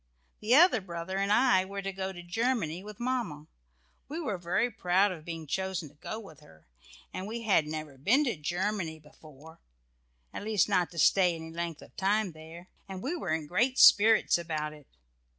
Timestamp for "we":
4.09-4.19, 7.27-7.43, 13.03-13.15